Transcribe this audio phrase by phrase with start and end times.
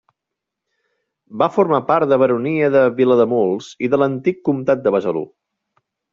[1.41, 5.25] Va formar part de baronia de Vilademuls i de l'antic comtat de Besalú.